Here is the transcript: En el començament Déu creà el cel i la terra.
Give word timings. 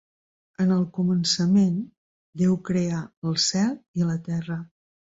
En 0.63 0.71
el 0.75 0.87
començament 0.95 1.77
Déu 2.45 2.57
creà 2.71 3.07
el 3.31 3.41
cel 3.49 3.79
i 4.03 4.11
la 4.13 4.23
terra. 4.33 4.65